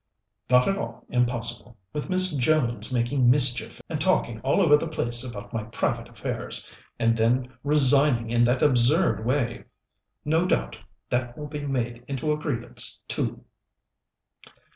"Not 0.49 0.67
at 0.67 0.79
all 0.79 1.05
impossible, 1.09 1.77
with 1.93 2.09
Miss 2.09 2.31
Jones 2.31 2.91
making 2.91 3.29
mischief 3.29 3.79
and 3.87 4.01
talking 4.01 4.41
all 4.41 4.59
over 4.59 4.75
the 4.75 4.87
place 4.87 5.23
about 5.23 5.53
my 5.53 5.61
private 5.65 6.09
affairs, 6.09 6.67
and 6.97 7.15
then 7.15 7.53
resigning 7.63 8.31
in 8.31 8.43
that 8.45 8.63
absurd 8.63 9.23
way. 9.23 9.65
No 10.25 10.47
doubt 10.47 10.75
that 11.11 11.37
will 11.37 11.45
be 11.45 11.67
made 11.67 12.03
into 12.07 12.31
a 12.31 12.37
grievance, 12.39 12.99
too." 13.07 13.45